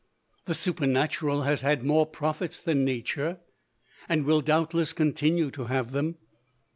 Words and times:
The 0.45 0.55
Supernatural 0.55 1.43
has 1.43 1.61
had 1.61 1.83
more 1.83 2.07
prophets 2.07 2.57
than 2.57 2.83
Nature, 2.83 3.37
and 4.09 4.25
will 4.25 4.41
doubtless 4.41 4.93
continue 4.93 5.51
to 5.51 5.65
have 5.65 5.91
them. 5.91 6.15